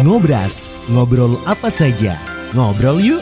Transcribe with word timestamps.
Ngobras, 0.00 0.72
ngobrol 0.88 1.36
apa 1.44 1.68
saja. 1.68 2.16
Ngobrol 2.56 2.96
yuk. 2.96 3.20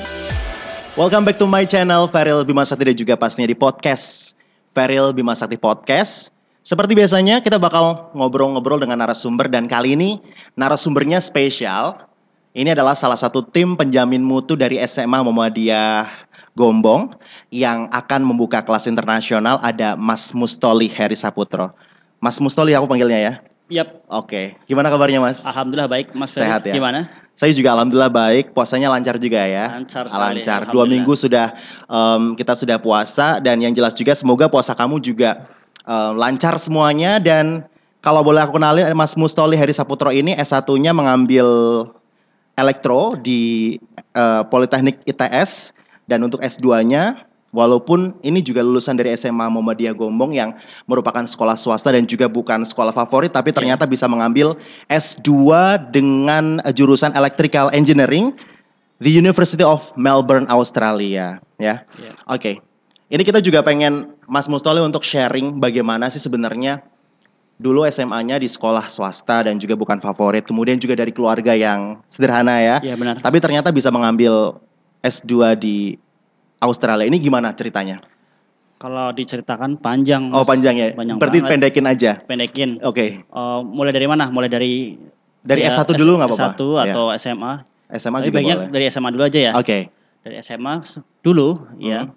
Welcome 0.94 1.26
back 1.26 1.34
to 1.42 1.50
my 1.50 1.66
channel 1.66 2.06
Feril 2.06 2.46
Bima 2.46 2.62
Sakti 2.62 2.86
dan 2.86 2.94
juga 2.94 3.18
pastinya 3.18 3.50
di 3.50 3.58
podcast 3.58 4.38
Feril 4.70 5.10
Bima 5.10 5.34
Sakti 5.34 5.58
Podcast. 5.58 6.30
Seperti 6.62 6.94
biasanya 6.94 7.42
kita 7.42 7.58
bakal 7.58 8.14
ngobrol-ngobrol 8.14 8.78
dengan 8.78 9.02
narasumber 9.02 9.50
dan 9.50 9.66
kali 9.66 9.98
ini 9.98 10.22
narasumbernya 10.54 11.18
spesial. 11.18 12.06
Ini 12.54 12.78
adalah 12.78 12.94
salah 12.94 13.18
satu 13.18 13.42
tim 13.50 13.74
penjamin 13.74 14.22
mutu 14.22 14.54
dari 14.54 14.78
SMA 14.86 15.26
Muhammadiyah 15.26 16.06
Gombong 16.54 17.18
yang 17.50 17.90
akan 17.90 18.22
membuka 18.22 18.62
kelas 18.62 18.86
internasional 18.86 19.58
ada 19.66 19.98
Mas 19.98 20.30
Mustoli 20.30 20.86
Heri 20.86 21.18
Saputro. 21.18 21.74
Mas 22.22 22.38
Mustoli 22.38 22.78
aku 22.78 22.86
panggilnya 22.86 23.18
ya. 23.18 23.34
Yap, 23.70 24.02
Oke, 24.10 24.58
gimana 24.66 24.90
kabarnya 24.90 25.22
Mas? 25.22 25.46
alhamdulillah 25.46 25.86
baik 25.86 26.10
Mas 26.10 26.34
Ferry. 26.34 26.50
Sehat 26.50 26.66
ya? 26.66 26.74
Gimana? 26.74 27.06
Saya 27.38 27.54
juga 27.54 27.72
alhamdulillah 27.72 28.10
baik, 28.12 28.52
puasanya 28.52 28.90
lancar 28.90 29.16
juga 29.16 29.46
ya. 29.46 29.70
Lancar 29.78 30.10
sekali, 30.10 30.42
Lancar. 30.42 30.60
Dua 30.74 30.84
minggu 30.84 31.14
sudah 31.14 31.54
em, 31.86 32.34
kita 32.34 32.52
sudah 32.58 32.76
puasa 32.82 33.38
dan 33.38 33.62
yang 33.62 33.72
jelas 33.72 33.94
juga 33.94 34.12
semoga 34.12 34.50
puasa 34.50 34.74
kamu 34.74 34.98
juga 35.00 35.46
em, 35.86 36.12
lancar 36.18 36.58
semuanya 36.58 37.22
dan 37.22 37.64
kalau 38.02 38.26
boleh 38.26 38.42
aku 38.42 38.58
kenalin 38.58 38.90
Mas 38.96 39.14
Mustoli 39.14 39.54
Heri 39.54 39.72
Saputro 39.72 40.10
ini 40.10 40.34
S1-nya 40.34 40.90
mengambil 40.90 41.46
elektro 42.56 43.16
di 43.16 43.76
eh, 44.16 44.42
Politeknik 44.48 45.04
ITS 45.04 45.72
dan 46.08 46.24
untuk 46.24 46.40
S2-nya 46.42 47.29
walaupun 47.50 48.14
ini 48.22 48.38
juga 48.42 48.62
lulusan 48.62 48.94
dari 48.94 49.10
SMA 49.14 49.50
Muhammadiyah 49.50 49.94
Gombong 49.94 50.34
yang 50.34 50.54
merupakan 50.86 51.22
sekolah 51.26 51.58
swasta 51.58 51.90
dan 51.90 52.06
juga 52.06 52.30
bukan 52.30 52.62
sekolah 52.62 52.94
favorit 52.94 53.34
tapi 53.34 53.50
ternyata 53.50 53.86
bisa 53.86 54.06
mengambil 54.06 54.54
S2 54.86 55.30
dengan 55.90 56.62
eh, 56.62 56.74
jurusan 56.74 57.14
Electrical 57.14 57.70
Engineering 57.74 58.34
di 59.00 59.10
University 59.10 59.64
of 59.64 59.90
Melbourne 59.98 60.46
Australia 60.46 61.42
ya. 61.58 61.82
Ya. 61.98 62.12
Oke. 62.30 62.62
Ini 63.10 63.26
kita 63.26 63.42
juga 63.42 63.66
pengen 63.66 64.14
Mas 64.30 64.46
Mustoli 64.46 64.78
untuk 64.78 65.02
sharing 65.02 65.58
bagaimana 65.58 66.06
sih 66.06 66.22
sebenarnya 66.22 66.78
dulu 67.58 67.82
SMA-nya 67.84 68.38
di 68.38 68.46
sekolah 68.46 68.86
swasta 68.86 69.44
dan 69.44 69.58
juga 69.58 69.74
bukan 69.74 69.98
favorit, 69.98 70.46
kemudian 70.46 70.78
juga 70.78 70.96
dari 70.96 71.10
keluarga 71.10 71.52
yang 71.52 71.98
sederhana 72.06 72.62
ya. 72.62 72.76
Iya 72.80 72.94
benar. 72.94 73.18
Tapi 73.18 73.38
ternyata 73.42 73.74
bisa 73.74 73.90
mengambil 73.90 74.62
S2 75.02 75.58
di 75.58 75.76
Australia. 76.60 77.04
Ini 77.04 77.16
gimana 77.16 77.50
ceritanya? 77.50 78.00
Kalau 78.76 79.12
diceritakan 79.12 79.76
panjang. 79.76 80.32
Oh, 80.32 80.40
panjang 80.40 80.72
ya. 80.74 80.88
Panjang 80.92 81.16
Berarti 81.16 81.38
banget. 81.38 81.50
pendekin 81.52 81.84
aja. 81.84 82.12
Pendekin. 82.22 82.70
Oke. 82.80 83.20
Eh, 83.20 83.60
mulai 83.62 83.92
dari 83.92 84.06
mana? 84.06 84.28
Mulai 84.28 84.48
dari 84.48 84.96
Dari 85.40 85.64
saya 85.64 85.84
S1 85.84 85.96
dulu 85.96 86.16
nggak 86.16 86.28
apa-apa? 86.30 86.48
S1 86.52 86.60
atau 86.84 87.04
SMA? 87.12 87.52
SMA 87.90 88.18
Tapi 88.18 88.26
juga 88.26 88.36
baiknya 88.38 88.56
boleh. 88.58 88.68
dari 88.70 88.84
SMA 88.86 89.08
dulu 89.10 89.22
aja 89.24 89.40
ya. 89.40 89.52
Oke. 89.54 89.78
Dari 90.20 90.36
SMA 90.38 90.74
dulu 91.18 91.48
ya. 91.76 92.04
Hmm. 92.04 92.16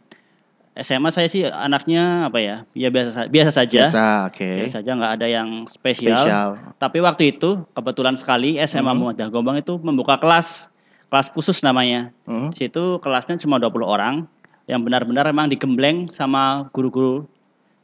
SMA 0.73 1.07
saya 1.07 1.27
sih 1.27 1.45
anaknya 1.45 2.27
apa 2.27 2.39
ya? 2.39 2.55
Ya 2.73 2.89
biasa 2.89 3.09
sa- 3.13 3.29
biasa 3.29 3.51
saja. 3.53 3.85
Biasa, 3.85 4.03
oke. 4.27 4.47
Biasa 4.57 4.73
saja 4.79 4.91
nggak 4.91 5.13
ada 5.13 5.27
yang 5.29 5.49
spesial. 5.67 6.17
Spesial. 6.17 6.49
Tapi 6.75 6.97
waktu 6.99 7.23
itu 7.29 7.61
kebetulan 7.69 8.15
sekali 8.15 8.57
SMA 8.57 8.81
Mhm. 8.87 8.97
Muhammadiyah 8.97 9.29
Gombang 9.29 9.57
itu 9.57 9.77
membuka 9.77 10.17
kelas 10.17 10.72
kelas 11.13 11.29
khusus 11.29 11.61
namanya. 11.61 12.09
Hmm. 12.25 12.49
Di 12.49 12.65
situ 12.65 12.97
kelasnya 12.97 13.37
cuma 13.37 13.61
20 13.61 13.85
orang 13.85 14.25
yang 14.65 14.81
benar-benar 14.81 15.29
memang 15.29 15.45
digembleng 15.45 16.09
sama 16.09 16.65
guru-guru 16.73 17.29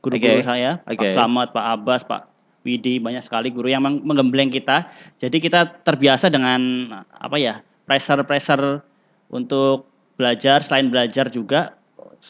guru-guru 0.01 0.41
Oke, 0.41 0.47
saya, 0.47 0.81
oke. 0.89 0.97
Pak 0.97 1.11
Slamet, 1.13 1.49
Pak 1.53 1.65
Abbas, 1.77 2.01
Pak 2.07 2.25
Widi, 2.65 2.97
banyak 2.97 3.21
sekali 3.21 3.53
guru 3.53 3.69
yang 3.69 3.85
meng- 3.85 4.01
menggembleng 4.01 4.49
kita. 4.49 4.89
Jadi 5.21 5.37
kita 5.37 5.67
terbiasa 5.85 6.33
dengan 6.33 6.89
apa 7.13 7.37
ya? 7.37 7.61
pressure-pressure 7.89 8.85
untuk 9.33 9.89
belajar, 10.13 10.61
selain 10.61 10.93
belajar 10.93 11.25
juga 11.33 11.73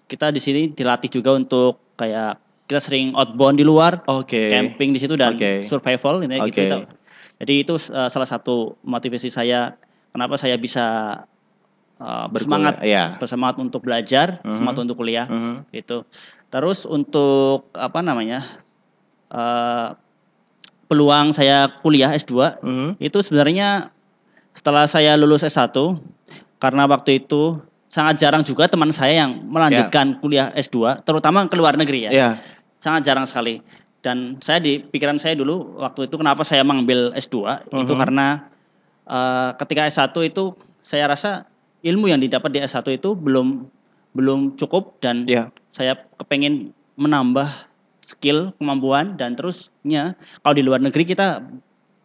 kita 0.07 0.31
di 0.31 0.39
sini 0.39 0.61
dilatih 0.71 1.11
juga 1.19 1.35
untuk 1.35 1.83
kayak 1.99 2.39
kita 2.71 2.79
sering 2.79 3.11
outbound 3.11 3.59
di 3.59 3.67
luar, 3.67 3.99
Oke. 4.07 4.47
camping 4.47 4.95
di 4.95 5.03
situ 5.03 5.19
dan 5.19 5.35
Oke. 5.35 5.67
survival 5.67 6.23
ini 6.23 6.39
Oke. 6.39 6.63
gitu. 6.63 6.87
Jadi 7.43 7.53
itu 7.59 7.75
uh, 7.91 8.07
salah 8.07 8.29
satu 8.29 8.79
motivasi 8.87 9.27
saya 9.27 9.75
kenapa 10.19 10.35
saya 10.35 10.59
bisa 10.59 10.85
uh, 11.95 12.27
bersemangat 12.27 12.83
iya. 12.83 13.15
bersemangat 13.15 13.55
untuk 13.55 13.87
belajar, 13.87 14.43
Mhm. 14.43 14.51
semangat 14.51 14.77
untuk 14.83 14.99
kuliah 14.99 15.23
Mhm. 15.31 15.71
gitu. 15.71 16.03
Terus 16.51 16.83
untuk 16.83 17.71
apa 17.71 18.03
namanya? 18.03 18.59
uh, 19.29 19.93
peluang 20.89 21.29
saya 21.31 21.69
kuliah 21.85 22.09
S2 22.11 22.57
Mhm. 22.65 22.97
itu 22.97 23.21
sebenarnya 23.21 23.93
setelah 24.57 24.89
saya 24.89 25.13
lulus 25.15 25.45
S1 25.45 26.01
karena 26.57 26.89
waktu 26.89 27.21
itu 27.21 27.61
sangat 27.85 28.17
jarang 28.17 28.41
juga 28.41 28.65
teman 28.65 28.89
saya 28.89 29.21
yang 29.21 29.37
melanjutkan 29.45 30.17
kuliah 30.17 30.49
S2 30.57 30.97
terutama 31.05 31.45
ke 31.45 31.53
luar 31.53 31.77
negeri 31.77 32.09
ya 32.09 32.11
Iya. 32.11 32.29
sangat 32.81 33.05
jarang 33.05 33.29
sekali. 33.29 33.61
Dan 34.01 34.41
saya 34.41 34.57
di 34.57 34.81
pikiran 34.81 35.21
saya 35.21 35.37
dulu 35.37 35.77
waktu 35.77 36.09
itu 36.09 36.17
kenapa 36.17 36.41
saya 36.41 36.65
mengambil 36.65 37.13
S2 37.13 37.69
itu 37.69 37.93
Mhm. 37.93 37.99
karena 38.01 38.49
eh, 39.09 39.49
ketika 39.57 39.89
S1 39.89 40.13
itu 40.23 40.53
saya 40.79 41.09
rasa 41.09 41.43
ilmu 41.81 42.07
yang 42.07 42.21
didapat 42.21 42.49
di 42.53 42.59
S1 42.61 42.85
itu 42.93 43.17
belum 43.17 43.65
belum 44.13 44.57
cukup 44.57 44.97
dan 45.01 45.25
Iya. 45.25 45.53
saya 45.69 45.97
kepengen 46.17 46.73
menambah 46.97 47.45
skill, 48.01 48.55
kemampuan 48.57 49.15
dan 49.19 49.37
terusnya 49.37 50.17
kalau 50.41 50.55
di 50.55 50.63
luar 50.65 50.81
negeri 50.81 51.05
kita 51.05 51.45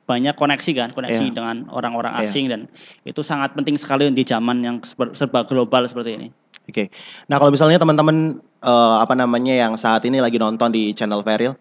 banyak 0.04 0.36
koneksi 0.36 0.70
kan, 0.76 0.88
koneksi 0.92 1.32
Iya. 1.32 1.34
dengan 1.34 1.56
orang-orang 1.72 2.12
Iya. 2.12 2.28
asing 2.28 2.44
dan 2.52 2.68
itu 3.08 3.24
sangat 3.24 3.56
penting 3.56 3.80
sekali 3.80 4.12
di 4.12 4.20
zaman 4.20 4.60
yang 4.60 4.76
serba- 5.16 5.48
global 5.48 5.88
seperti 5.88 6.20
ini. 6.20 6.28
Oke. 6.68 6.92
Nah, 7.28 7.36
kalau 7.40 7.52
misalnya 7.52 7.80
teman-teman 7.80 8.40
eh, 8.64 8.96
apa 9.00 9.12
namanya 9.12 9.52
yang 9.52 9.76
saat 9.76 10.04
ini 10.08 10.20
lagi 10.20 10.36
nonton 10.40 10.72
di 10.72 10.92
channel 10.96 11.20
Feril, 11.24 11.56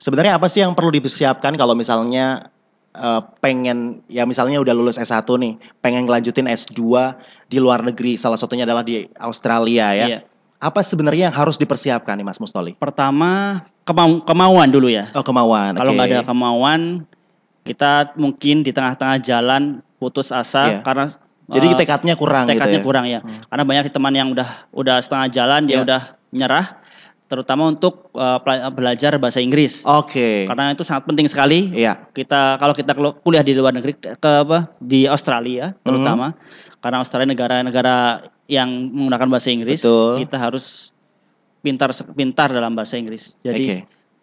sebenarnya 0.00 0.36
apa 0.36 0.48
sih 0.48 0.60
yang 0.60 0.76
perlu 0.76 0.92
dipersiapkan 0.92 1.56
kalau 1.56 1.72
misalnya 1.72 2.52
eh, 2.94 3.20
pengen 3.38 4.00
ya 4.06 4.24
misalnya 4.24 4.58
udah 4.58 4.72
lulus 4.72 4.96
S1 4.96 5.26
nih, 5.26 5.54
pengen 5.78 6.06
ngelanjutin 6.06 6.46
S2 6.46 6.80
di 7.44 7.58
luar 7.58 7.82
negeri, 7.82 8.14
salah 8.14 8.38
satunya 8.38 8.62
adalah 8.62 8.80
di 8.80 9.04
Australia 9.18 9.92
ya. 9.92 10.06
Iya. 10.08 10.18
Apa 10.58 10.80
sebenarnya 10.80 11.28
yang 11.28 11.36
harus 11.36 11.60
dipersiapkan 11.60 12.16
nih 12.16 12.24
Mas 12.24 12.40
Mustoli? 12.40 12.72
Pertama 12.78 13.60
kemau- 13.84 14.24
kemauan 14.24 14.72
dulu 14.72 14.88
ya. 14.88 15.12
Oh, 15.12 15.20
kemauan. 15.20 15.76
Kalau 15.76 15.92
nggak 15.92 16.08
ada 16.08 16.22
kemauan, 16.24 17.04
kita 17.62 18.14
mungkin 18.16 18.64
di 18.64 18.72
tengah-tengah 18.72 19.20
jalan 19.20 19.62
putus 19.98 20.32
asa 20.32 20.78
Iya. 20.78 20.80
karena 20.80 21.06
Jadi 21.44 21.66
eh, 21.68 21.76
tekadnya 21.76 22.14
kurang 22.16 22.48
tekadnya 22.48 22.80
gitu 22.80 22.80
ya. 22.80 22.86
kurang 22.88 23.04
ya. 23.04 23.20
Hmm. 23.20 23.44
Karena 23.44 23.64
banyak 23.68 23.84
teman 23.92 24.14
yang 24.16 24.28
udah 24.32 24.48
udah 24.72 24.96
setengah 25.04 25.28
jalan 25.28 25.60
dia 25.68 25.76
Iya. 25.76 25.84
udah 25.84 26.02
nyerah, 26.32 26.66
terutama 27.34 27.66
untuk 27.66 28.14
pela- 28.14 28.70
belajar 28.70 29.18
bahasa 29.18 29.42
Inggris. 29.42 29.82
Oke. 29.82 30.46
Karena 30.46 30.70
itu 30.70 30.86
sangat 30.86 31.10
penting 31.10 31.26
sekali. 31.26 31.74
Iya. 31.74 32.06
Kita 32.14 32.62
kalau 32.62 32.70
kita 32.70 32.94
kuliah 33.26 33.42
di 33.42 33.58
luar 33.58 33.74
negeri 33.74 33.98
ke 33.98 34.14
ke 34.14 34.30
apa 34.46 34.70
di 34.78 35.10
Australia 35.10 35.74
terutama 35.82 36.38
karena 36.78 37.02
Australia 37.02 37.34
negara-negara 37.34 38.30
yang 38.46 38.68
menggunakan 38.92 39.28
bahasa 39.28 39.48
Inggris, 39.50 39.80
Betul. 39.82 40.20
kita 40.20 40.36
harus 40.36 40.92
pintar 41.64 41.90
pintar 42.12 42.52
dalam 42.52 42.76
bahasa 42.76 43.00
Inggris. 43.00 43.40
Jadi 43.40 43.64
Oke. 43.64 43.78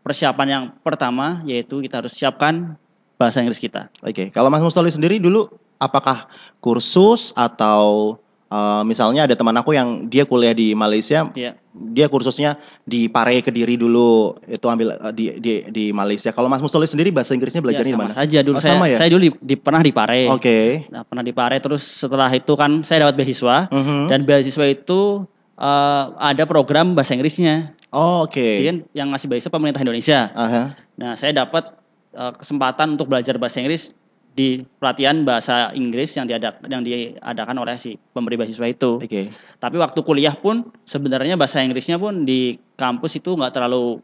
persiapan 0.05 0.47
yang 0.47 0.63
pertama 0.85 1.41
yaitu 1.43 1.81
kita 1.81 2.05
harus 2.05 2.13
siapkan 2.13 2.77
bahasa 3.17 3.41
Inggris 3.41 3.57
kita. 3.57 3.89
Oke, 4.05 4.29
kalau 4.29 4.53
Mas 4.53 4.61
Mustoli 4.61 4.93
sendiri 4.93 5.17
dulu 5.17 5.49
apakah 5.81 6.29
kursus 6.61 7.33
atau 7.33 8.17
eh, 8.51 8.83
misalnya 8.83 9.23
ada 9.23 9.33
teman 9.33 9.55
aku 9.55 9.71
yang 9.71 10.05
dia 10.05 10.23
kuliah 10.23 10.51
di 10.51 10.71
Malaysia, 10.73 11.23
Ya, 11.31 11.55
dia 11.71 12.05
kursusnya 12.05 12.55
di 12.83 13.07
Pare 13.07 13.39
Kediri 13.39 13.73
dulu, 13.75 14.35
itu 14.43 14.65
ambil 14.65 14.91
eh, 14.93 15.11
di 15.11 15.25
di, 15.37 15.53
di 15.65 15.85
Malaysia. 15.89 16.29
Kalau 16.29 16.45
Mas 16.45 16.59
Mustoli 16.59 16.83
sendiri 16.83 17.09
bahasa 17.09 17.31
Inggrisnya 17.31 17.59
belajarnya 17.59 17.87
ya 17.87 17.95
di 17.95 18.01
mana? 18.01 18.11
saja 18.11 18.39
dulu 18.41 18.55
Oh, 18.55 18.61
saya 18.61 18.75
sama 18.75 18.85
ya? 18.85 18.97
saya 18.97 19.09
dulu 19.09 19.21
di, 19.21 19.31
di- 19.41 19.57
pernah 19.57 19.79
di 19.79 19.89
Pare. 19.89 20.27
Oke. 20.27 20.85
Nah, 20.87 21.01
pernah 21.01 21.23
di 21.23 21.31
Pare 21.31 21.57
terus 21.57 21.81
setelah 21.81 22.27
itu 22.29 22.53
kan 22.53 22.83
saya 22.83 23.07
dapat 23.07 23.15
beasiswa 23.17 23.71
Mhm. 23.71 24.11
dan 24.11 24.19
beasiswa 24.21 24.65
itu 24.67 25.23
eh, 25.55 26.03
ada 26.19 26.43
program 26.43 26.91
bahasa 26.91 27.13
Inggrisnya. 27.13 27.71
Oh, 27.89 28.23
oke. 28.23 28.39
Jadi 28.39 28.65
kan 28.65 28.77
yang 28.93 29.07
ngasih 29.09 29.27
beasiswa 29.27 29.49
pemerintah 29.49 29.79
Indonesia. 29.79 30.31
Aha. 30.31 30.75
Nah, 30.95 31.13
saya 31.13 31.31
dapat 31.37 31.71
eh, 32.11 32.33
kesempatan 32.35 32.95
untuk 32.95 33.07
belajar 33.07 33.35
bahasa 33.35 33.59
Inggris 33.59 33.95
di 34.31 34.63
pelatihan 34.79 35.27
bahasa 35.27 35.75
Inggris 35.75 36.15
yang 36.15 36.23
diadak 36.23 36.63
yang 36.71 36.79
diadakan 36.81 37.57
oleh 37.59 37.75
si 37.75 37.99
pemberi 38.15 38.39
beasiswa 38.39 38.63
itu. 38.63 38.95
Oke. 38.95 39.27
Tapi 39.59 39.75
waktu 39.75 39.99
kuliah 40.01 40.31
pun 40.33 40.71
sebenarnya 40.87 41.35
bahasa 41.35 41.59
Inggrisnya 41.59 41.99
pun 41.99 42.23
di 42.23 42.55
kampus 42.79 43.19
itu 43.19 43.35
nggak 43.35 43.51
terlalu 43.51 43.99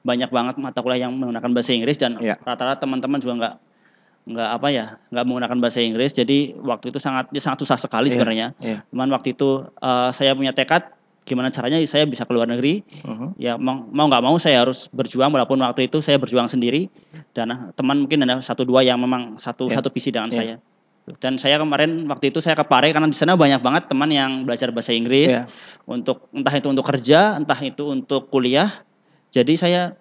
banyak 0.00 0.32
banget 0.32 0.54
mata 0.56 0.80
kuliah 0.80 1.04
yang 1.04 1.12
menggunakan 1.12 1.50
bahasa 1.52 1.76
Inggris 1.76 2.00
dan 2.00 2.16
Iya. 2.16 2.40
rata-rata 2.40 2.80
teman-teman 2.80 3.20
juga 3.20 3.34
nggak 3.36 3.54
nggak 4.26 4.48
apa 4.58 4.68
ya 4.72 4.84
nggak 5.12 5.24
menggunakan 5.28 5.58
bahasa 5.60 5.78
Inggris. 5.84 6.10
Jadi 6.16 6.56
waktu 6.56 6.90
itu 6.90 6.98
sangat 6.98 7.28
sangat 7.36 7.58
susah 7.60 7.76
sekali 7.76 8.08
Iya, 8.08 8.14
sebenarnya. 8.16 8.46
iya. 8.64 8.80
Cuman 8.88 9.12
waktu 9.12 9.36
itu 9.36 9.60
eh, 9.76 10.10
saya 10.16 10.32
punya 10.32 10.56
tekad 10.56 10.88
gimana 11.26 11.50
caranya 11.50 11.82
saya 11.84 12.06
bisa 12.06 12.22
ke 12.22 12.30
luar 12.30 12.46
negeri 12.46 12.86
Mhm. 13.02 13.34
ya 13.36 13.58
mau 13.58 13.82
mau 13.90 14.06
nggak 14.06 14.22
mau 14.22 14.38
saya 14.38 14.62
harus 14.62 14.86
berjuang 14.94 15.34
walaupun 15.34 15.58
waktu 15.58 15.90
itu 15.90 15.98
saya 15.98 16.16
berjuang 16.16 16.46
sendiri 16.46 16.86
dan 17.34 17.50
ah, 17.50 17.60
teman 17.74 18.06
mungkin 18.06 18.22
ada 18.22 18.38
satu 18.38 18.62
dua 18.62 18.86
yang 18.86 18.96
memang 18.96 19.34
satu 19.36 19.66
Ya. 19.66 19.82
satu 19.82 19.90
visi 19.90 20.14
dengan 20.14 20.30
Ya. 20.30 20.38
saya 20.38 20.56
Dan 21.22 21.38
saya 21.38 21.54
kemarin 21.62 22.02
waktu 22.10 22.34
itu 22.34 22.42
saya 22.42 22.58
ke 22.58 22.66
Pare 22.66 22.90
karena 22.90 23.06
di 23.06 23.14
sana 23.14 23.38
banyak 23.38 23.62
banget 23.62 23.86
teman 23.86 24.10
yang 24.10 24.42
belajar 24.42 24.74
bahasa 24.74 24.90
Inggris 24.90 25.30
Iya. 25.30 25.46
untuk 25.86 26.26
entah 26.34 26.50
itu 26.50 26.66
untuk 26.66 26.82
kerja, 26.82 27.38
entah 27.38 27.54
itu 27.62 27.86
untuk 27.86 28.26
kuliah. 28.26 28.82
Jadi 29.30 29.54
saya 29.54 29.94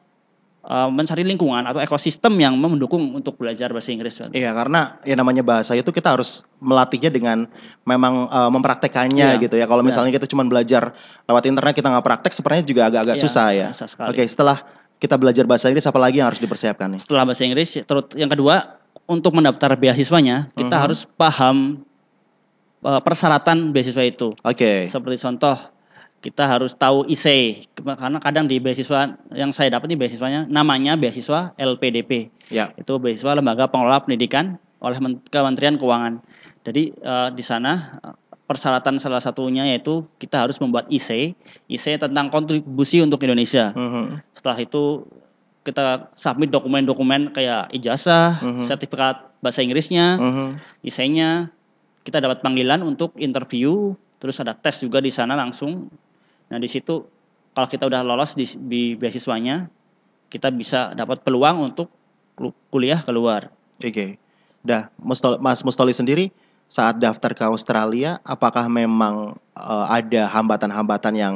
uh, 0.66 0.90
mencari 0.90 1.22
lingkungan 1.22 1.64
atau 1.64 1.80
ekosistem 1.80 2.34
yang 2.36 2.58
mendukung 2.58 3.14
untuk 3.14 3.38
belajar 3.38 3.70
bahasa 3.70 3.94
Inggris. 3.94 4.18
Iya, 4.34 4.52
karena 4.52 4.98
ya 5.06 5.14
namanya 5.14 5.42
bahasa 5.42 5.74
itu 5.74 5.90
kita 5.90 6.18
harus 6.18 6.44
melatihnya 6.58 7.14
dengan 7.14 7.46
memang 7.86 8.26
eh, 8.26 8.50
mempraktekannya 8.50 9.38
Iya, 9.38 9.42
gitu 9.42 9.56
ya. 9.56 9.70
Kalau 9.70 9.86
benar. 9.86 9.94
misalnya 9.94 10.12
kita 10.12 10.26
cuma 10.26 10.42
belajar 10.44 10.98
lewat 11.26 11.44
internet 11.46 11.74
kita 11.78 11.88
nggak 11.94 12.06
praktek, 12.06 12.32
sebenarnya 12.34 12.64
juga 12.66 12.82
agak-agak 12.90 13.18
Iya, 13.18 13.24
susah 13.24 13.48
ya. 13.54 13.68
susah 13.78 13.88
sekali. 13.88 14.08
Oke, 14.12 14.24
setelah 14.26 14.58
kita 14.98 15.16
belajar 15.16 15.44
bahasa 15.46 15.70
Inggris, 15.70 15.86
apa 15.86 16.00
lagi 16.02 16.18
yang 16.18 16.28
harus 16.34 16.42
dipersiapkan 16.42 16.88
nih? 16.98 17.02
Setelah 17.06 17.24
bahasa 17.24 17.44
Inggris, 17.46 17.70
terus 17.78 18.06
yang 18.18 18.32
kedua 18.32 18.80
untuk 19.06 19.38
mendaftar 19.38 19.78
beasiswanya 19.78 20.50
kita 20.58 20.74
Mhm. 20.74 20.82
harus 20.82 21.06
paham 21.14 21.86
uh, 22.82 23.02
persyaratan 23.02 23.70
beasiswa 23.70 24.02
itu. 24.02 24.34
Oke. 24.42 24.90
Seperti 24.90 25.22
contoh, 25.22 25.58
kita 26.26 26.50
harus 26.50 26.74
tahu 26.74 27.06
IC 27.06 27.26
karena 27.86 28.18
kadang 28.18 28.50
di 28.50 28.58
beasiswa 28.58 29.14
yang 29.30 29.54
saya 29.54 29.78
dapat 29.78 29.94
di 29.94 29.98
beasiswanya 29.98 30.50
namanya 30.50 30.98
beasiswa 30.98 31.54
LPDP. 31.54 32.34
Ya. 32.50 32.74
Itu 32.74 32.98
beasiswa 32.98 33.38
Lembaga 33.38 33.70
Pengelola 33.70 34.02
Pendidikan 34.02 34.58
oleh 34.82 34.98
Men- 34.98 35.22
Kementerian 35.30 35.78
Keuangan. 35.78 36.26
Jadi 36.66 36.98
eh, 36.98 37.30
di 37.30 37.44
sana 37.46 38.02
eh, 38.02 38.18
persyaratan 38.50 38.98
salah 38.98 39.22
satunya 39.22 39.70
yaitu 39.70 40.02
kita 40.18 40.50
harus 40.50 40.58
membuat 40.58 40.90
IC, 40.90 41.38
IC 41.70 42.02
tentang 42.02 42.34
kontribusi 42.34 43.06
untuk 43.06 43.22
Indonesia. 43.22 43.70
Mhm. 43.78 44.26
Setelah 44.34 44.58
itu 44.66 45.06
kita 45.62 46.10
submit 46.18 46.50
dokumen-dokumen 46.50 47.34
kayak 47.34 47.70
ijazah, 47.70 48.42
Mhm. 48.42 48.66
sertifikat 48.66 49.30
bahasa 49.46 49.62
Inggrisnya, 49.62 50.18
Mhm. 50.18 50.48
IC-nya 50.82 51.54
kita 52.02 52.18
dapat 52.18 52.42
panggilan 52.42 52.82
untuk 52.82 53.14
interview, 53.18 53.94
terus 54.18 54.38
ada 54.38 54.54
tes 54.54 54.82
juga 54.82 55.02
di 55.02 55.10
sana 55.10 55.34
langsung. 55.34 55.90
Nah 56.48 56.58
di 56.58 56.68
situ 56.68 57.06
kalau 57.52 57.68
kita 57.68 57.86
udah 57.86 58.02
lolos 58.02 58.36
di, 58.36 58.44
di 58.44 58.82
beasiswanya, 58.94 59.72
kita 60.28 60.52
bisa 60.52 60.92
dapat 60.92 61.24
peluang 61.24 61.72
untuk 61.72 61.88
kul- 62.36 62.56
kuliah 62.68 63.00
keluar. 63.00 63.48
Oke. 63.80 64.20
Dah, 64.60 64.92
Mustoli- 64.98 65.40
Mas 65.40 65.62
Mustoli 65.62 65.94
sendiri 65.94 66.34
saat 66.66 66.98
daftar 66.98 67.32
ke 67.32 67.46
Australia, 67.46 68.20
apakah 68.22 68.68
memang 68.68 69.38
eh, 69.56 69.86
ada 69.88 70.28
hambatan-hambatan 70.28 71.14
yang 71.16 71.36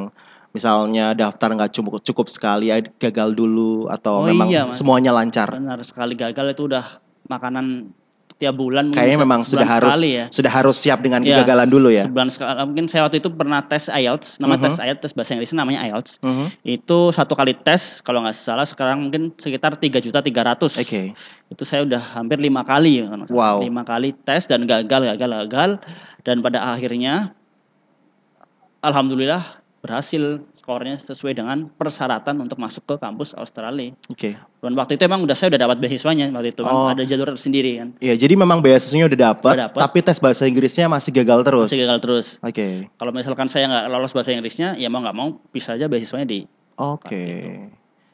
misalnya 0.50 1.14
daftar 1.14 1.54
nggak 1.54 1.72
cukup 1.72 2.02
cukup 2.02 2.28
sekali, 2.28 2.68
ad- 2.68 2.90
gagal 2.98 3.32
dulu 3.32 3.86
atau 3.88 4.20
Oh 4.20 4.28
memang 4.28 4.50
iya, 4.50 4.66
Mas. 4.68 4.76
semuanya 4.76 5.14
lancar? 5.14 5.54
Benar 5.54 5.80
sekali 5.86 6.18
gagal 6.18 6.58
itu 6.58 6.66
udah 6.68 7.00
makanan 7.30 7.94
tiap 8.40 8.56
bulan. 8.56 8.96
Kayaknya 8.96 9.20
memang 9.20 9.44
sudah 9.44 9.68
harus 9.68 10.00
ya. 10.00 10.26
sudah 10.32 10.48
harus 10.48 10.80
siap 10.80 11.04
dengan 11.04 11.20
Ya, 11.28 11.44
kegagalan 11.44 11.68
dulu 11.68 11.92
ya. 11.92 12.08
Sebulan 12.08 12.32
sekali. 12.32 12.56
Mungkin 12.64 12.86
saya 12.88 13.04
waktu 13.04 13.20
itu 13.20 13.28
pernah 13.28 13.60
tes 13.68 13.92
IELTS, 13.92 14.40
namanya 14.40 14.64
Mhm. 14.64 14.66
tes 14.72 14.78
IELTS, 14.80 15.02
tes 15.04 15.12
bahasa 15.12 15.32
Inggrisnya 15.36 15.60
namanya 15.60 15.80
IELTS. 15.92 16.12
Mhm. 16.24 16.46
Itu 16.64 17.12
satu 17.12 17.36
kali 17.36 17.52
tes, 17.52 18.00
kalau 18.00 18.24
nggak 18.24 18.32
salah 18.34 18.64
sekarang 18.64 19.12
mungkin 19.12 19.36
sekitar 19.36 19.76
3 19.76 20.00
juta 20.00 20.24
300. 20.24 20.80
Oke. 20.80 21.12
itu 21.50 21.66
saya 21.66 21.82
udah 21.82 21.98
hampir 22.14 22.38
lima 22.38 22.62
kali. 22.62 23.02
Wow. 23.34 23.66
lima 23.66 23.82
kali 23.82 24.14
tes 24.24 24.46
dan 24.46 24.70
gagal 24.70 25.02
gagal 25.18 25.30
gagal 25.50 25.70
dan 26.22 26.46
pada 26.46 26.62
akhirnya 26.62 27.34
alhamdulillah 28.80 29.59
berhasil 29.80 30.44
skornya 30.54 31.00
sesuai 31.00 31.34
dengan 31.34 31.72
persyaratan 31.72 32.36
untuk 32.38 32.60
masuk 32.60 32.84
ke 32.84 32.96
kampus 32.96 33.32
Australia 33.32 33.96
Oke. 34.08 34.36
dan 34.36 34.72
waktu 34.76 35.00
itu 35.00 35.04
emang 35.04 35.24
udah 35.24 35.32
saya 35.32 35.56
udah 35.56 35.62
dapat 35.64 35.80
beasiswanya 35.80 36.28
waktu 36.30 36.52
itu 36.52 36.62
kan 36.62 36.74
Oh. 36.74 36.92
ada 36.92 37.02
jalur 37.02 37.32
sendiri 37.34 37.80
kan 37.80 37.90
Iya, 37.98 38.16
jadi 38.16 38.36
memang 38.36 38.60
beasiswanya 38.60 39.08
udah 39.08 39.20
dapat, 39.32 39.54
tapi 39.72 39.98
tes 40.00 40.20
bahasa 40.20 40.44
Inggrisnya 40.44 40.86
masih 40.86 41.12
gagal 41.14 41.40
terus. 41.42 41.72
masih 41.72 41.80
gagal 41.82 42.00
terus 42.00 42.28
Oke. 42.40 42.92
kalau 42.96 43.12
misalkan 43.12 43.48
saya 43.48 43.66
nggak 43.66 43.86
lolos 43.88 44.12
bahasa 44.12 44.30
Inggrisnya 44.30 44.76
ya 44.76 44.88
mau 44.88 45.00
nggak 45.00 45.16
mau 45.16 45.40
bisa 45.50 45.74
aja 45.74 45.88
beasiswanya 45.88 46.28
di 46.28 46.44
Oke. 46.76 47.60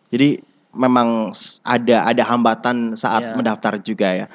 Jadi 0.09 0.41
memang 0.71 1.29
ada 1.62 1.97
ada 2.03 2.23
hambatan 2.25 2.94
saat 2.94 3.21
Iya. 3.23 3.33
mendaftar 3.33 3.73
juga 3.77 4.09
ya. 4.12 4.27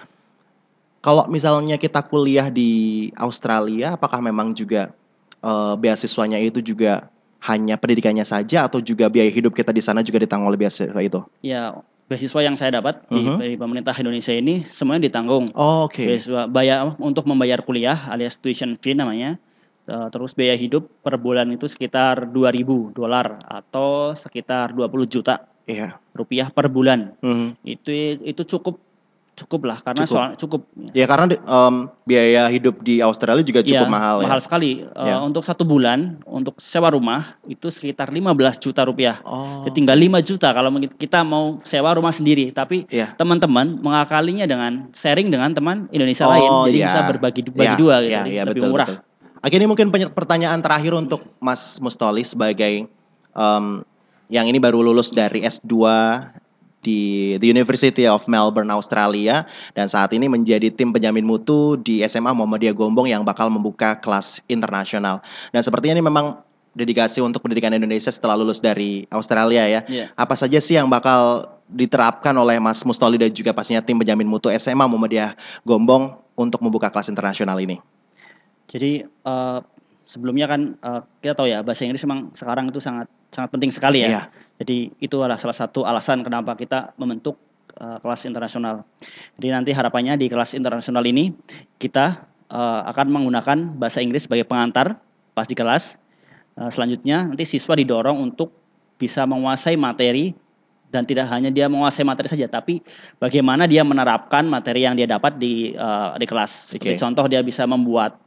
Kalau 1.00 1.24
misalnya 1.26 1.74
kita 1.74 2.04
kuliah 2.04 2.46
di 2.46 2.70
Australia, 3.16 3.94
apakah 3.94 4.20
memang 4.20 4.50
juga 4.50 4.92
eh, 5.40 5.74
beasiswanya 5.74 6.36
itu 6.36 6.60
juga 6.60 7.08
hanya 7.40 7.80
pendidikannya 7.80 8.24
saja 8.24 8.68
atau 8.68 8.80
juga 8.80 9.08
biaya 9.08 9.32
hidup 9.32 9.56
kita 9.56 9.72
di 9.72 9.80
sana 9.80 10.04
juga 10.04 10.20
ditanggung 10.20 10.48
oleh 10.48 10.60
beasiswa 10.60 11.00
itu? 11.00 11.20
ya 11.40 11.72
beasiswa 12.10 12.40
yang 12.42 12.58
saya 12.58 12.82
dapat 12.82 13.06
di, 13.06 13.22
Mhm. 13.22 13.36
dari 13.38 13.54
pemerintah 13.54 13.94
Indonesia 13.94 14.34
ini 14.34 14.66
semuanya 14.66 15.06
ditanggung 15.06 15.46
Oh, 15.54 15.86
Oke. 15.86 16.04
beasiswa 16.04 16.50
bayar 16.50 16.98
untuk 16.98 17.24
membayar 17.24 17.62
kuliah 17.62 18.10
alias 18.10 18.36
tuition 18.36 18.76
fee 18.76 18.94
namanya 18.94 19.38
Eh, 19.90 20.08
terus 20.14 20.38
biaya 20.38 20.54
hidup 20.54 20.86
per 21.02 21.18
bulan 21.18 21.50
itu 21.50 21.66
sekitar 21.66 22.30
2000 22.30 22.94
dolar 22.94 23.42
atau 23.42 24.14
sekitar 24.14 24.70
20 24.70 25.02
juta 25.02 25.50
Iya. 25.66 25.98
rupiah 26.14 26.46
per 26.46 26.70
bulan 26.70 27.18
Mhm. 27.18 27.58
itu 27.66 27.90
itu 28.22 28.42
cukup 28.46 28.78
cukup 29.40 29.60
lah 29.66 29.78
karena 29.80 30.04
Cukup. 30.04 30.14
soal 30.14 30.28
cukup 30.36 30.60
Ya 30.92 31.08
karena 31.08 31.26
di- 31.26 31.40
em, 31.40 31.74
biaya 32.04 32.42
hidup 32.46 32.80
di 32.80 33.00
Australia 33.00 33.40
juga 33.40 33.60
cukup 33.60 33.86
Ya, 33.86 33.90
mahal, 33.90 34.16
ya. 34.20 34.36
sekali 34.38 34.70
Eh, 34.82 35.06
Ya. 35.06 35.16
untuk 35.18 35.40
satu 35.40 35.64
bulan 35.64 36.20
untuk 36.22 36.58
sewa 36.58 36.90
rumah 36.90 37.40
itu 37.44 37.66
sekitar 37.66 38.08
15 38.08 38.56
juta 38.56 38.82
rupiah 38.82 39.22
Oh. 39.22 39.64
Ya, 39.64 39.70
tinggal 39.70 39.96
5 39.96 40.20
juta 40.20 40.50
kalau 40.50 40.68
kita 40.92 41.22
mau 41.22 41.58
sewa 41.62 41.90
rumah 41.90 42.10
sendiri 42.10 42.50
tapi 42.50 42.84
Iya. 42.86 43.14
teman-teman 43.14 43.76
mengakalinya 43.76 44.44
dengan 44.44 44.92
sharing 44.92 45.28
dengan 45.28 45.50
teman 45.50 45.88
Indonesia 45.88 46.24
Oh, 46.24 46.32
lain 46.32 46.50
jadi 46.68 46.78
iya. 46.78 46.86
bisa 46.86 47.00
berbagi 47.06 47.40
bagi 47.46 47.64
Ya, 47.66 47.74
dua 47.74 47.94
gitu 47.98 48.06
ya, 48.06 48.18
jadi 48.20 48.30
ya, 48.30 48.42
lebih 48.44 48.60
betul, 48.60 48.70
murah 48.70 48.88
betul. 48.90 49.08
Oke, 49.40 49.56
ini 49.56 49.64
mungkin 49.64 49.88
pertanyaan 50.12 50.60
terakhir 50.60 50.92
untuk 50.92 51.24
Mas 51.38 51.80
Mustoli 51.80 52.20
sebagai 52.22 52.84
em, 53.30 53.64
yang 54.28 54.44
ini 54.44 54.58
baru 54.58 54.78
lulus 54.80 55.08
dari 55.08 55.40
S2 55.40 55.72
di 56.80 57.36
The 57.36 57.48
University 57.52 58.08
of 58.08 58.24
Melbourne, 58.24 58.72
Australia 58.72 59.44
dan 59.76 59.86
saat 59.88 60.12
ini 60.16 60.26
menjadi 60.28 60.72
tim 60.72 60.92
penjamin 60.92 61.24
mutu 61.24 61.76
di 61.80 62.00
SMA 62.08 62.32
Muhammadiyah 62.32 62.72
Gombong 62.72 63.08
yang 63.08 63.22
bakal 63.24 63.52
membuka 63.52 63.96
kelas 64.00 64.40
internasional. 64.48 65.20
Dan 65.52 65.60
sepertinya 65.60 66.00
ini 66.00 66.04
memang 66.04 66.40
dedikasi 66.72 67.20
untuk 67.20 67.44
pendidikan 67.44 67.74
Indonesia 67.74 68.08
setelah 68.08 68.38
lulus 68.38 68.62
dari 68.62 69.04
Australia 69.12 69.66
ya. 69.66 69.80
Iya. 69.84 70.06
Apa 70.16 70.38
saja 70.38 70.56
sih 70.62 70.78
yang 70.78 70.88
bakal 70.88 71.50
diterapkan 71.70 72.34
oleh 72.34 72.58
Mas 72.58 72.82
Mustoli 72.82 73.20
dan 73.20 73.30
juga 73.30 73.54
pastinya 73.54 73.84
tim 73.84 73.98
penjamin 73.98 74.26
mutu 74.26 74.50
SMA 74.54 74.86
Muhammadiyah 74.86 75.36
Gombong 75.66 76.16
untuk 76.38 76.64
membuka 76.64 76.88
kelas 76.88 77.10
internasional 77.12 77.58
ini? 77.60 77.78
Jadi 78.70 79.02
eh, 79.02 79.58
sebelumnya 80.10 80.50
kan 80.50 80.74
eh, 80.74 81.00
kita 81.22 81.38
tahu 81.38 81.46
ya 81.46 81.62
bahasa 81.62 81.86
Inggris 81.86 82.02
memang 82.02 82.34
sekarang 82.34 82.74
itu 82.74 82.82
sangat 82.82 83.06
sangat 83.30 83.54
penting 83.54 83.70
sekali 83.70 84.02
ya. 84.02 84.08
Iya. 84.10 84.22
Jadi 84.58 84.90
itu 84.98 85.16
adalah 85.22 85.38
salah 85.38 85.54
satu 85.54 85.86
alasan 85.86 86.26
kenapa 86.26 86.58
kita 86.58 86.98
membentuk 86.98 87.38
eh, 87.78 87.98
kelas 88.02 88.26
internasional. 88.26 88.82
Jadi 89.38 89.48
nanti 89.54 89.70
harapannya 89.70 90.18
di 90.18 90.26
kelas 90.26 90.58
internasional 90.58 91.06
ini 91.06 91.30
kita 91.78 92.26
eh, 92.50 92.80
akan 92.90 93.06
menggunakan 93.06 93.78
bahasa 93.78 94.02
Inggris 94.02 94.26
sebagai 94.26 94.50
pengantar 94.50 94.98
pas 95.30 95.46
di 95.46 95.54
kelas. 95.54 95.94
Eh, 96.58 96.70
selanjutnya 96.74 97.30
nanti 97.30 97.46
siswa 97.46 97.78
didorong 97.78 98.18
untuk 98.18 98.50
bisa 98.98 99.22
menguasai 99.30 99.78
materi 99.78 100.34
dan 100.90 101.06
tidak 101.06 101.30
hanya 101.30 101.54
dia 101.54 101.70
menguasai 101.70 102.02
materi 102.02 102.26
saja, 102.26 102.50
tapi 102.50 102.82
bagaimana 103.22 103.70
dia 103.70 103.86
menerapkan 103.86 104.42
materi 104.42 104.82
yang 104.82 104.98
dia 104.98 105.06
dapat 105.06 105.38
di 105.38 105.70
eh, 105.70 106.10
di 106.18 106.26
kelas. 106.26 106.74
Seperti 106.74 106.98
Oke. 106.98 107.02
contoh 107.06 107.30
dia 107.30 107.46
bisa 107.46 107.62
membuat 107.62 108.18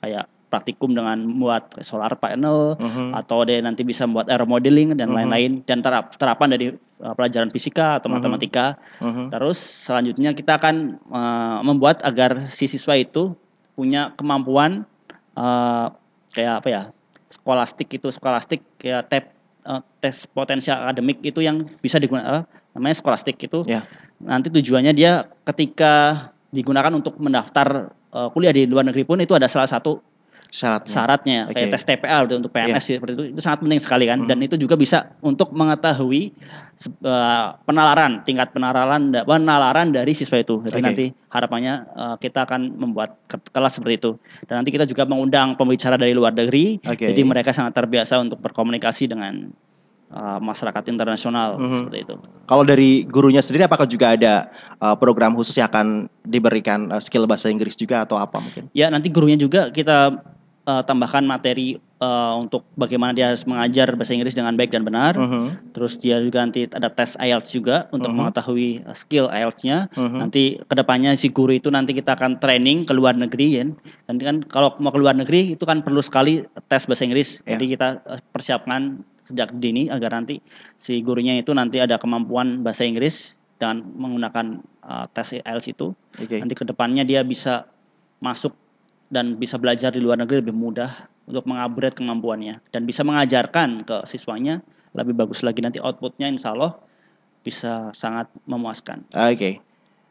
kayak 0.00 0.24
praktikum 0.46 0.94
dengan 0.94 1.18
membuat 1.18 1.74
solar 1.82 2.14
panel 2.16 2.78
Mhm. 2.78 3.12
atau 3.12 3.42
dia 3.42 3.58
nanti 3.58 3.82
bisa 3.82 4.06
membuat 4.06 4.30
air 4.30 4.46
modeling 4.46 4.94
dan 4.94 5.10
Mhm. 5.10 5.16
lain-lain 5.16 5.52
dan 5.66 5.82
terap- 5.82 6.14
terapan 6.16 6.48
dari 6.48 6.66
uh, 6.96 7.12
pelajaran 7.12 7.50
fisika 7.50 7.98
atau 7.98 8.08
Mhm. 8.08 8.14
matematika. 8.16 8.78
Mhm. 9.02 9.28
Terus 9.28 9.58
selanjutnya 9.58 10.32
kita 10.32 10.56
akan 10.56 11.02
uh, 11.10 11.58
membuat 11.60 12.00
agar 12.00 12.46
si 12.48 12.64
siswa 12.64 12.94
itu 12.94 13.34
punya 13.74 14.14
kemampuan 14.14 14.86
uh, 15.34 15.92
kayak 16.32 16.54
apa 16.64 16.68
ya? 16.68 16.82
skolastik 17.26 17.90
itu 17.90 18.08
skolastik 18.08 18.62
kayak 18.78 19.10
tes 19.10 19.26
uh, 19.66 19.82
tes 19.98 20.24
potensial 20.26 20.78
akademik 20.80 21.18
itu 21.20 21.42
yang 21.42 21.66
bisa 21.82 21.98
digunakan 21.98 22.46
namanya 22.70 22.96
skolastik 22.96 23.34
itu 23.36 23.66
Ya. 23.66 23.82
nanti 24.16 24.48
tujuannya 24.48 24.94
dia 24.94 25.26
ketika 25.44 26.26
digunakan 26.48 26.88
untuk 26.94 27.18
mendaftar 27.18 27.90
uh, 28.14 28.30
kuliah 28.30 28.54
di 28.54 28.64
luar 28.64 28.86
negeri 28.86 29.02
pun 29.02 29.18
itu 29.18 29.34
ada 29.34 29.50
salah 29.50 29.66
satu 29.66 29.98
Syaratnya. 30.56 30.88
syaratnya 30.88 31.38
Oke. 31.44 31.52
kayak 31.52 31.68
tes 31.68 31.84
TPA 31.84 32.16
gitu, 32.24 32.34
untuk 32.40 32.48
PNS 32.48 32.72
Iya. 32.88 32.96
seperti 32.96 33.12
itu 33.12 33.24
itu 33.28 33.40
sangat 33.44 33.60
penting 33.60 33.76
sekali 33.76 34.04
kan 34.08 34.24
dan 34.24 34.40
Mhm. 34.40 34.46
itu 34.48 34.54
juga 34.56 34.72
bisa 34.74 35.12
untuk 35.20 35.52
mengetahui 35.52 36.32
eh, 37.04 37.46
penalaran 37.62 38.20
tingkat 38.22 38.52
penalaran 38.52 39.12
penalaran 39.22 39.92
dari 39.92 40.12
siswa 40.12 40.36
itu 40.36 40.64
jadi 40.64 40.76
Oke. 40.76 40.86
nanti 40.86 41.04
harapannya 41.28 41.74
eh, 41.86 42.16
kita 42.18 42.44
akan 42.44 42.72
membuat 42.72 43.20
ke- 43.26 43.52
kelas 43.52 43.76
seperti 43.76 43.94
itu 43.98 44.10
dan 44.44 44.60
nanti 44.60 44.72
kita 44.72 44.84
juga 44.84 45.04
mengundang 45.04 45.52
pembicara 45.54 45.96
dari 45.96 46.12
luar 46.12 46.32
negeri 46.32 46.80
Oke. 46.80 47.04
jadi 47.06 47.20
mereka 47.20 47.52
sangat 47.52 47.76
terbiasa 47.76 48.16
untuk 48.16 48.40
berkomunikasi 48.40 49.04
dengan 49.06 49.52
uh, 50.06 50.38
masyarakat 50.38 50.86
internasional 50.86 51.58
Mhm. 51.58 51.72
seperti 51.74 51.98
itu. 52.00 52.14
Kalau 52.46 52.62
dari 52.62 53.02
gurunya 53.02 53.42
sendiri 53.42 53.66
apakah 53.66 53.84
juga 53.84 54.14
ada 54.14 54.46
uh, 54.78 54.94
program 54.94 55.34
khusus 55.34 55.50
yang 55.52 55.66
akan 55.66 55.86
diberikan 56.22 56.86
uh, 56.88 57.02
skill 57.02 57.26
bahasa 57.26 57.50
Inggris 57.50 57.74
juga 57.74 58.06
atau 58.06 58.14
apa 58.14 58.38
mungkin? 58.38 58.70
Ya 58.70 58.86
nanti 58.86 59.10
gurunya 59.10 59.34
juga 59.34 59.66
kita 59.68 60.14
uh, 60.66 60.82
tambahkan 60.82 61.22
materi 61.24 61.78
uh, 62.02 62.34
untuk 62.36 62.66
bagaimana 62.74 63.14
dia 63.14 63.30
harus 63.32 63.46
mengajar 63.46 63.94
bahasa 63.94 64.12
Inggris 64.12 64.34
dengan 64.34 64.52
baik 64.58 64.74
dan 64.74 64.82
benar. 64.82 65.14
Mhm, 65.16 65.72
Terus 65.72 65.96
dia 65.96 66.18
juga 66.20 66.42
nanti 66.42 66.66
ada 66.66 66.90
tes 66.90 67.14
IELTS 67.16 67.54
juga 67.54 67.86
untuk 67.94 68.10
Mhm. 68.12 68.18
mengetahui 68.18 68.68
uh, 68.84 68.92
skill 68.92 69.30
IELTS-nya. 69.30 69.88
mhm. 69.94 70.16
Nanti 70.20 70.58
ke 70.58 70.74
depannya 70.74 71.14
si 71.14 71.30
guru 71.30 71.54
itu 71.54 71.70
nanti 71.70 71.94
kita 71.94 72.18
akan 72.18 72.42
training 72.42 72.84
ke 72.84 72.92
luar 72.92 73.14
negeri 73.16 73.46
ya. 73.62 73.64
Nanti 74.10 74.22
kan 74.26 74.42
kalau 74.44 74.74
mau 74.82 74.90
ke 74.90 74.98
luar 74.98 75.14
negeri 75.14 75.54
itu 75.54 75.64
kan 75.64 75.80
perlu 75.80 76.02
sekali 76.02 76.42
tes 76.66 76.84
bahasa 76.84 77.06
Inggris. 77.06 77.40
Ya. 77.46 77.56
Jadi 77.56 77.64
kita 77.78 78.02
uh, 78.04 78.20
persiapkan 78.34 79.00
sejak 79.26 79.50
dini 79.58 79.90
agar 79.90 80.14
nanti 80.14 80.38
si 80.78 81.02
gurunya 81.02 81.34
itu 81.34 81.50
nanti 81.50 81.82
ada 81.82 81.98
kemampuan 81.98 82.62
bahasa 82.62 82.86
Inggris 82.86 83.34
dan 83.56 83.82
menggunakan 83.96 84.60
uh, 84.84 85.06
tes 85.14 85.32
IELTS 85.38 85.72
itu. 85.72 85.96
Oke. 86.20 86.38
Nanti 86.42 86.54
ke 86.54 86.62
depannya 86.62 87.02
dia 87.02 87.24
bisa 87.24 87.66
masuk 88.20 88.52
dan 89.06 89.38
bisa 89.38 89.56
belajar 89.56 89.94
di 89.94 90.02
luar 90.02 90.18
negeri 90.18 90.42
lebih 90.42 90.56
mudah 90.56 91.06
untuk 91.26 91.46
mengupgrade 91.46 91.98
kemampuannya 91.98 92.58
dan 92.70 92.86
bisa 92.86 93.02
mengajarkan 93.06 93.86
ke 93.86 93.96
siswanya 94.06 94.62
lebih 94.94 95.14
bagus 95.14 95.42
lagi 95.44 95.60
nanti 95.62 95.78
outputnya 95.78 96.30
insya 96.30 96.54
Allah 96.56 96.78
bisa 97.46 97.94
sangat 97.94 98.26
memuaskan. 98.48 99.06
Oke. 99.14 99.62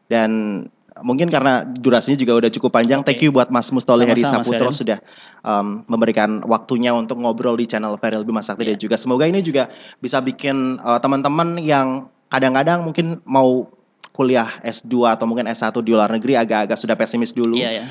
Dan 0.08 0.62
mungkin 1.04 1.28
karena 1.28 1.66
durasinya 1.66 2.16
juga 2.16 2.32
udah 2.40 2.50
cukup 2.52 2.72
panjang. 2.72 3.04
Oke. 3.04 3.12
Thank 3.12 3.28
you 3.28 3.34
buat 3.34 3.52
Mas 3.52 3.68
Mustoli 3.68 4.08
Heri 4.08 4.24
Saputro 4.24 4.72
sudah 4.72 5.02
um, 5.44 5.84
memberikan 5.84 6.40
waktunya 6.48 6.96
untuk 6.96 7.20
ngobrol 7.20 7.58
di 7.60 7.68
channel 7.68 8.00
Feril 8.00 8.24
Bima 8.24 8.40
Sakti 8.40 8.64
dan 8.64 8.80
Iya. 8.80 8.88
juga 8.88 8.96
semoga 8.96 9.28
ini 9.28 9.44
juga 9.44 9.68
bisa 10.00 10.22
bikin 10.24 10.80
uh, 10.80 10.96
teman-teman 10.96 11.60
yang 11.60 12.08
kadang-kadang 12.32 12.80
mungkin 12.86 13.20
mau 13.28 13.68
kuliah 14.16 14.56
S2 14.64 15.12
atau 15.12 15.28
mungkin 15.28 15.44
S1 15.44 15.76
di 15.84 15.92
luar 15.92 16.08
negeri 16.08 16.40
agak-agak 16.40 16.80
sudah 16.80 16.96
pesimis 16.96 17.36
dulu. 17.36 17.52
Iya 17.52 17.84
ya. 17.84 17.86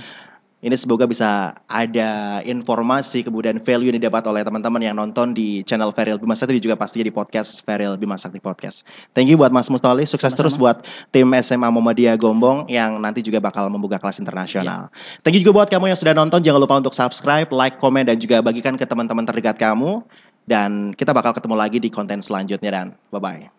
Ini 0.65 0.74
semoga 0.81 1.05
bisa 1.05 1.53
ada 1.69 2.41
informasi 2.41 3.22
kemudian 3.22 3.62
value 3.62 3.93
yang 3.93 4.01
didapat 4.01 4.25
oleh 4.25 4.41
teman-teman 4.41 4.81
yang 4.81 4.98
nonton 4.98 5.29
di 5.29 5.62
channel 5.62 5.93
Feril 5.93 6.17
Bima 6.17 6.34
Sakti 6.34 6.57
juga 6.57 6.74
pastinya 6.74 7.05
di 7.05 7.13
podcast 7.13 7.62
Feril 7.62 7.93
Bima 8.01 8.17
Sakti 8.17 8.41
Podcast. 8.41 8.81
Thank 9.13 9.29
you 9.29 9.38
buat 9.38 9.53
Mas 9.53 9.69
Mustoli, 9.69 10.10
sukses 10.10 10.34
Sama-sama. 10.34 10.41
terus 10.41 10.53
buat 10.57 10.77
tim 11.13 11.29
SMA 11.38 11.69
Muhammadiyah 11.69 12.17
Gombong 12.17 12.65
yang 12.65 12.98
nanti 12.98 13.22
juga 13.22 13.38
bakal 13.38 13.69
membuka 13.69 14.01
kelas 14.01 14.17
internasional. 14.17 14.89
Iya. 14.89 15.22
Thank 15.22 15.38
you 15.38 15.45
juga 15.45 15.53
buat 15.62 15.69
kamu 15.69 15.93
yang 15.93 16.00
sudah 16.01 16.17
nonton, 16.17 16.41
jangan 16.41 16.57
lupa 16.57 16.81
untuk 16.81 16.98
subscribe, 16.98 17.45
like, 17.53 17.77
komen 17.77 18.10
dan 18.10 18.17
juga 18.17 18.41
bagikan 18.41 18.74
ke 18.74 18.89
teman-teman 18.89 19.22
terdekat 19.22 19.62
kamu. 19.62 20.01
Dan 20.50 20.98
kita 20.98 21.13
bakal 21.13 21.38
ketemu 21.38 21.62
lagi 21.62 21.77
di 21.77 21.93
konten 21.93 22.25
selanjutnya 22.25 22.74
dan 22.74 22.88
bye-bye. 23.13 23.55